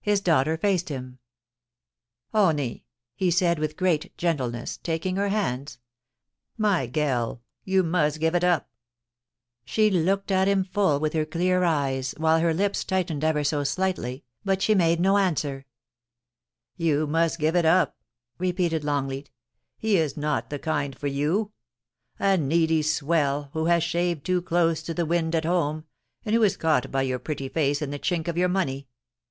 His 0.00 0.22
daughter 0.22 0.56
faced 0.56 0.88
him, 0.88 1.18
* 1.72 2.32
Honie,' 2.34 2.84
he 3.14 3.30
said 3.30 3.58
with 3.58 3.76
great 3.76 4.16
gentleness, 4.16 4.78
taking 4.78 5.16
her 5.16 5.28
hands, 5.28 5.78
* 6.20 6.56
my 6.70 6.86
gell, 6.86 7.42
you 7.64 7.82
must 7.82 8.18
gev 8.18 8.34
it 8.34 8.42
up 8.44 8.70
!* 8.44 8.70
She 9.66 9.90
looked 9.90 10.30
at 10.32 10.48
him 10.48 10.64
full 10.64 10.98
with 10.98 11.12
her 11.12 11.26
clear 11.26 11.64
eyes, 11.64 12.14
while 12.16 12.40
her 12.40 12.54
lips 12.54 12.82
tightened 12.82 13.22
ever 13.22 13.44
so 13.44 13.62
slightly, 13.62 14.24
but 14.42 14.62
she 14.62 14.74
made 14.74 15.00
no 15.00 15.18
answer. 15.18 15.66
BARRINGTON 16.78 17.14
A 17.14 17.20
REJECTED 17.22 17.32
SUITOR. 17.32 17.36
255 17.44 17.44
* 17.44 17.44
You 17.44 17.52
must 17.52 17.54
gev 17.54 17.56
it 17.56 17.66
up/ 17.66 17.96
repeated 18.38 18.82
LongleaL 18.84 19.26
* 19.54 19.84
He 19.84 19.98
is 19.98 20.16
not 20.16 20.48
the 20.48 20.58
kind 20.58 20.98
for 20.98 21.08
you. 21.08 21.52
A 22.18 22.38
needy 22.38 22.80
swell, 22.80 23.50
who 23.52 23.66
has 23.66 23.84
shaved 23.84 24.24
too 24.24 24.40
close 24.40 24.82
to 24.84 24.94
the 24.94 25.04
wind 25.04 25.34
at 25.34 25.44
home, 25.44 25.84
and 26.24 26.34
who 26.34 26.42
is 26.42 26.56
caught 26.56 26.90
by 26.90 27.02
your 27.02 27.18
pretty 27.18 27.50
face 27.50 27.82
and 27.82 27.92
the 27.92 27.98
chink 27.98 28.28
of 28.28 28.38
your 28.38 28.48
money. 28.48 28.88